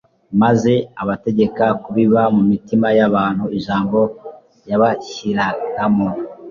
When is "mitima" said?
2.51-2.87